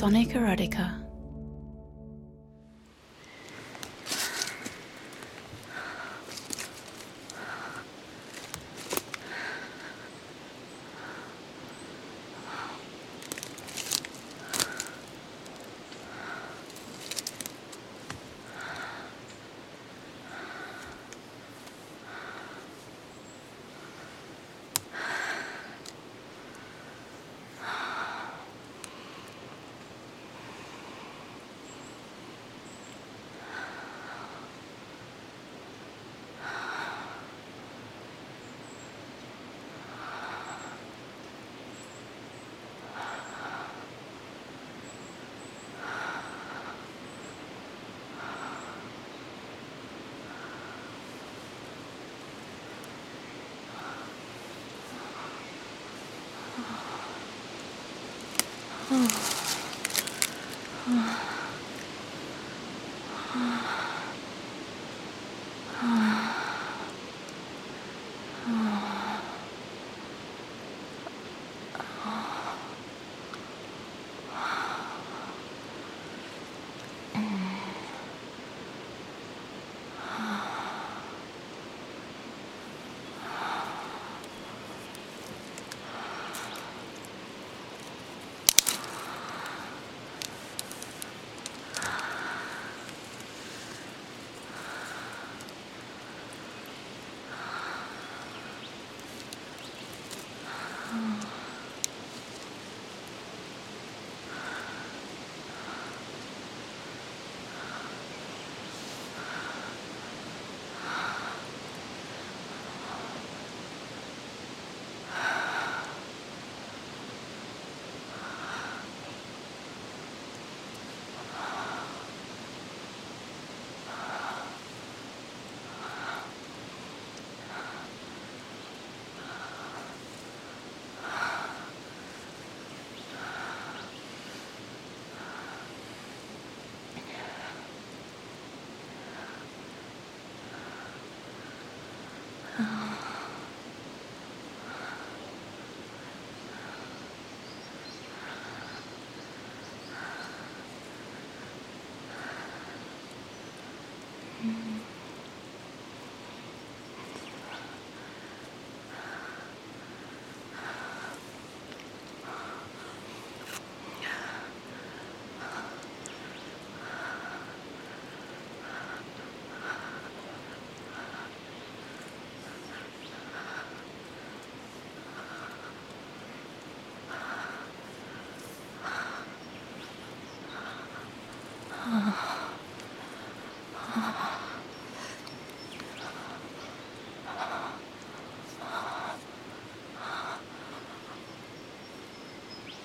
Sonic 0.00 0.32
Erotica. 0.34 1.09
Oh. 58.92 59.19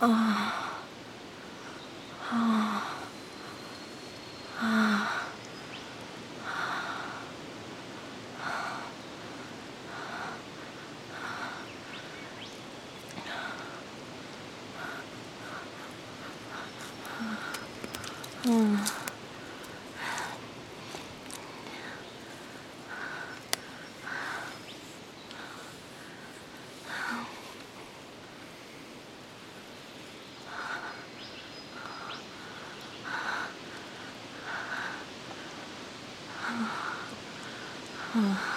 啊。 0.00 0.67
아, 38.18 38.48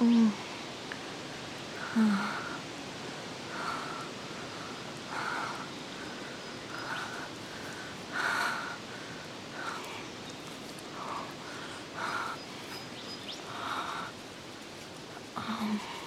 음, 0.00 0.32
아, 1.94 2.44
아, 15.34 15.40
아, 15.40 16.03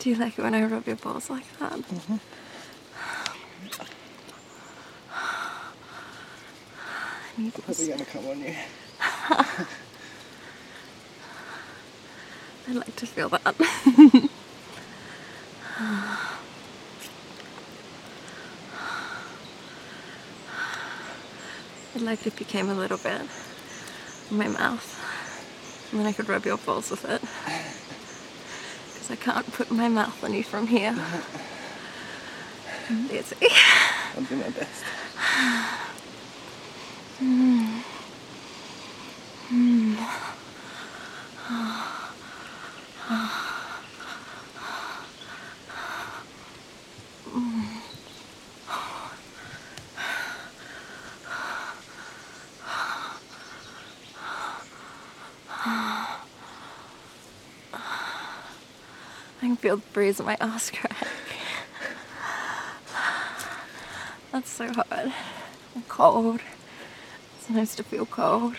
Do 0.00 0.08
you 0.08 0.16
like 0.16 0.38
it 0.38 0.42
when 0.42 0.54
I 0.54 0.64
rub 0.64 0.86
your 0.86 0.96
balls 0.96 1.28
like 1.28 1.44
that? 1.58 1.72
Mm-hmm. 1.72 2.16
I 7.36 7.42
need 7.42 7.52
Probably 7.52 7.88
gonna 7.88 8.06
come 8.06 8.26
on 8.28 8.40
you. 8.40 8.54
I'd 12.66 12.76
like 12.76 12.96
to 12.96 13.06
feel 13.06 13.28
that. 13.28 13.42
I'd 21.94 22.00
like 22.00 22.26
if 22.26 22.40
you 22.40 22.46
came 22.46 22.70
a 22.70 22.74
little 22.74 22.96
bit 22.96 23.20
in 24.30 24.38
my 24.38 24.48
mouth. 24.48 24.96
And 25.90 26.00
then 26.00 26.06
I 26.06 26.12
could 26.12 26.26
rub 26.26 26.46
your 26.46 26.56
balls 26.56 26.90
with 26.90 27.04
it. 27.04 27.20
I 29.10 29.16
can't 29.16 29.52
put 29.52 29.72
my 29.72 29.88
mouth 29.88 30.22
on 30.22 30.32
you 30.34 30.44
from 30.44 30.68
here. 30.68 30.94
I'm 32.88 33.06
busy. 33.08 33.36
I'll 34.16 34.22
do 34.22 34.36
my 34.36 34.50
best. 34.50 34.84
I 35.16 35.88
hmm. 37.18 37.79
Feel 59.60 59.76
the 59.76 59.82
breeze 59.92 60.20
my 60.20 60.36
ass 60.40 60.70
crack. 60.70 60.96
That's 64.32 64.48
so 64.50 64.72
hot. 64.72 64.86
I'm 64.90 65.82
cold. 65.88 66.40
It's 67.38 67.50
nice 67.50 67.74
to 67.76 67.82
feel 67.82 68.06
cold. 68.06 68.54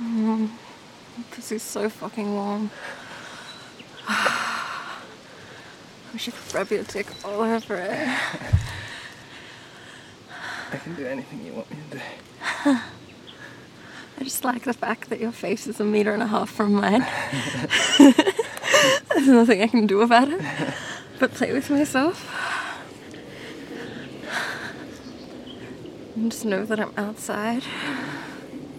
Mm, 0.00 0.48
This 1.36 1.52
is 1.52 1.62
so 1.62 1.88
fucking 1.90 2.32
warm. 2.32 2.70
I 4.08 4.92
wish 6.12 6.28
I 6.28 6.30
could 6.30 6.54
rub 6.54 6.70
your 6.70 6.84
dick 6.84 7.06
all 7.24 7.42
over 7.42 7.74
it. 7.76 8.08
I 10.72 10.76
can 10.76 10.94
do 10.94 11.04
anything 11.06 11.44
you 11.44 11.52
want 11.52 11.70
me 11.70 11.76
to 11.90 11.98
do. 11.98 12.78
Just 14.28 14.44
like 14.44 14.64
the 14.64 14.74
fact 14.74 15.08
that 15.08 15.20
your 15.20 15.32
face 15.32 15.66
is 15.66 15.80
a 15.80 15.84
meter 15.84 16.12
and 16.12 16.22
a 16.22 16.26
half 16.26 16.50
from 16.50 16.74
mine. 16.74 17.00
There's 17.98 19.26
nothing 19.26 19.62
I 19.62 19.68
can 19.68 19.86
do 19.86 20.02
about 20.02 20.28
it 20.28 20.42
but 21.18 21.32
play 21.32 21.50
with 21.50 21.70
myself. 21.70 22.28
And 26.14 26.30
just 26.30 26.44
know 26.44 26.66
that 26.66 26.78
I'm 26.78 26.92
outside, 26.98 27.62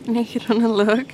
naked 0.05 0.51
on 0.51 0.61
a 0.61 0.67
log. 0.67 1.13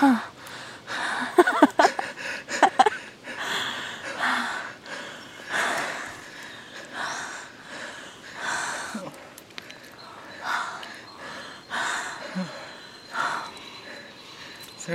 Sorry, 0.00 0.14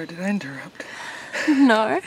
did 0.07 0.19
I 0.19 0.29
interrupt? 0.29 0.83
No. 1.49 2.01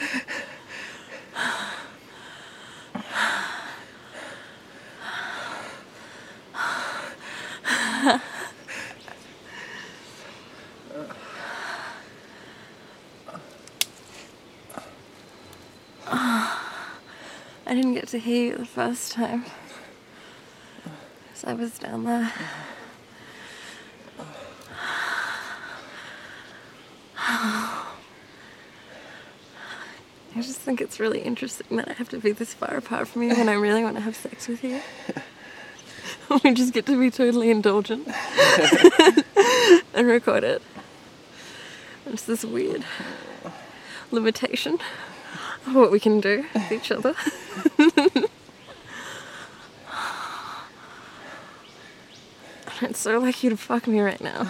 To 18.09 18.19
hear 18.19 18.53
you 18.53 18.57
the 18.57 18.65
first 18.65 19.13
time. 19.13 19.45
Because 21.27 21.45
I 21.45 21.53
was 21.53 21.79
down 21.79 22.05
there. 22.05 22.33
I 27.19 27.85
just 30.37 30.59
think 30.59 30.81
it's 30.81 30.99
really 30.99 31.21
interesting 31.21 31.77
that 31.77 31.91
I 31.91 31.93
have 31.93 32.09
to 32.09 32.19
be 32.19 32.33
this 32.33 32.55
far 32.55 32.79
apart 32.79 33.09
from 33.09 33.25
you 33.25 33.35
when 33.35 33.51
I 33.51 33.53
really 33.53 33.83
want 33.85 33.97
to 33.97 34.01
have 34.01 34.17
sex 34.17 34.49
with 34.49 34.65
you. 34.65 34.81
we 36.43 36.55
just 36.55 36.73
get 36.73 36.87
to 36.87 36.99
be 36.99 37.11
totally 37.11 37.51
indulgent 37.51 38.09
and 39.95 40.07
record 40.07 40.45
it. 40.45 40.63
It's 42.07 42.23
this 42.23 42.43
weird 42.43 42.87
limitation 44.11 44.79
what 45.67 45.91
we 45.91 46.01
can 46.01 46.21
do 46.21 46.45
with 46.55 46.73
each 46.73 46.91
other. 46.91 47.15
It's 52.81 53.01
so 53.01 53.19
like 53.19 53.43
you 53.43 53.51
to 53.51 53.57
fuck 53.57 53.89
me 53.89 54.01
right 54.01 54.21
now. 54.21 54.47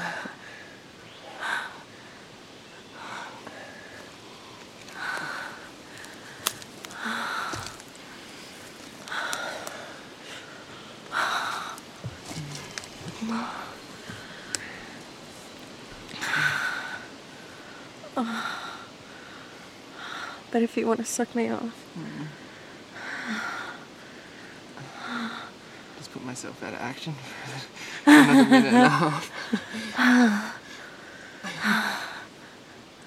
Mm. 13.20 13.57
But 20.50 20.62
if 20.62 20.76
you 20.76 20.86
want 20.86 21.00
to 21.00 21.04
suck 21.04 21.34
me 21.34 21.48
off, 21.50 21.84
Just 25.98 26.12
put 26.12 26.24
myself 26.24 26.62
out 26.62 26.72
of 26.74 26.80
action. 26.80 27.14
For 28.04 28.10
another 28.10 28.50
minute 28.50 28.72
and 28.72 28.76
a 28.76 28.88
half. 28.88 29.30
breeze 32.08 32.32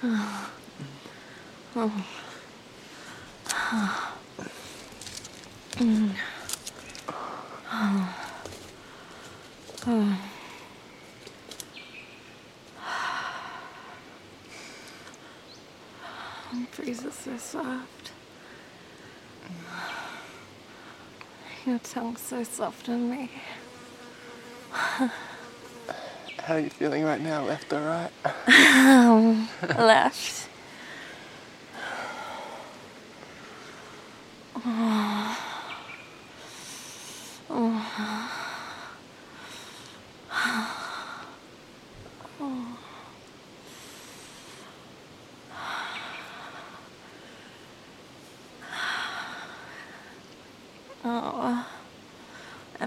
is 0.03 0.51
oh. 1.75 2.05
mm. 5.77 6.15
So 17.38 17.59
soft. 17.59 18.11
Your 21.65 21.79
tongue's 21.79 22.21
so 22.21 22.43
soft 22.43 22.89
on 22.89 23.09
me. 23.09 23.29
How 24.71 26.55
are 26.55 26.59
you 26.59 26.69
feeling 26.69 27.03
right 27.03 27.21
now, 27.21 27.43
left 27.45 27.71
or 27.71 27.81
right? 27.81 28.11
um, 28.73 29.47
Left. 29.77 30.47
Oh, 34.63 34.69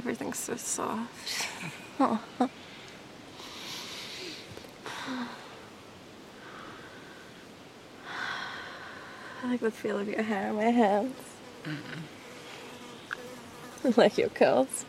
Everything's 0.04 0.38
so 0.38 0.54
soft. 0.56 1.49
Oh. 1.99 2.20
I 9.42 9.50
like 9.50 9.61
the 9.61 9.70
feel 9.70 9.99
of 9.99 10.06
your 10.06 10.20
hair 10.23 10.50
in 10.50 10.56
my 10.56 10.64
hands. 10.64 11.16
Mm-hmm. 11.64 12.00
I 13.87 13.92
like 13.96 14.18
your 14.18 14.28
curls. 14.28 14.84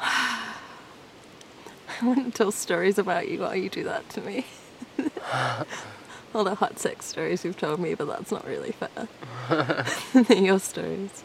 I 0.00 0.54
wouldn't 2.02 2.36
tell 2.36 2.52
stories 2.52 2.98
about 2.98 3.26
you 3.28 3.40
while 3.40 3.56
you 3.56 3.68
do 3.68 3.82
that 3.82 4.08
to 4.10 4.20
me. 4.20 4.46
All 6.34 6.44
the 6.44 6.54
hot 6.54 6.78
sex 6.78 7.06
stories 7.06 7.44
you've 7.44 7.58
told 7.58 7.80
me, 7.80 7.94
but 7.94 8.06
that's 8.06 8.30
not 8.30 8.46
really 8.46 8.72
fair. 8.72 9.84
They're 10.24 10.38
your 10.38 10.60
stories. 10.60 11.24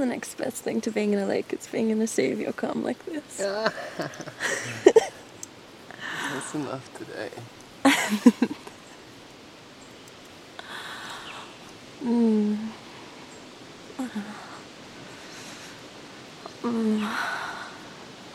The 0.00 0.06
next 0.06 0.38
best 0.38 0.62
thing 0.62 0.80
to 0.80 0.90
being 0.90 1.12
in 1.12 1.18
a 1.18 1.26
lake 1.26 1.52
is 1.52 1.66
being 1.66 1.90
in 1.90 2.00
a 2.00 2.06
sea 2.06 2.30
of 2.32 2.40
your 2.40 2.54
calm 2.54 2.82
like 2.82 3.04
this. 3.04 3.36
That's 6.32 6.54
enough 6.54 6.90
today. 6.96 7.28
Hmm. 12.02 12.54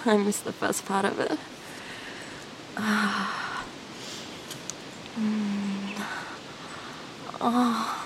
I 0.06 0.18
miss 0.18 0.42
the 0.42 0.54
first 0.54 0.86
part 0.86 1.06
of 1.06 1.20
it. 1.20 1.40
How 7.40 8.05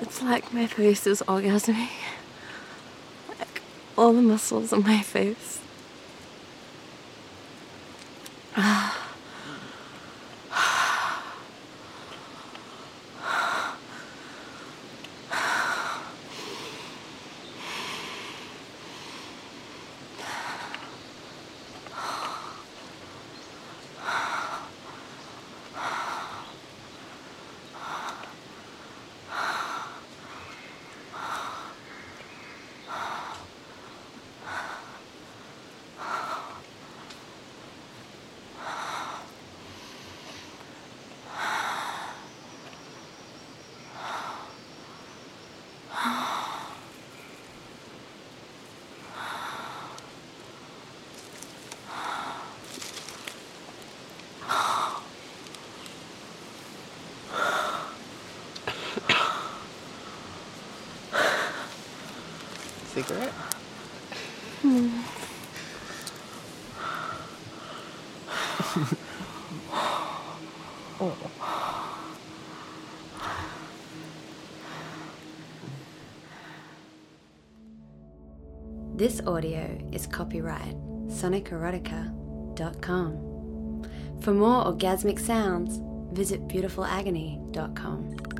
It's 0.00 0.22
like 0.22 0.52
my 0.52 0.66
face 0.66 1.06
is 1.06 1.22
orgasming. 1.22 1.88
Like 3.38 3.62
all 3.96 4.12
the 4.12 4.22
muscles 4.22 4.72
in 4.72 4.82
my 4.82 5.00
face. 5.02 5.60
Cigarette? 62.94 63.34
This 78.96 79.20
audio 79.26 79.76
is 79.90 80.06
copyright 80.06 80.76
sonicerotica.com. 81.08 83.82
For 84.20 84.32
more 84.32 84.66
orgasmic 84.66 85.18
sounds, 85.18 85.80
visit 86.16 86.46
beautifulagony.com. 86.46 88.33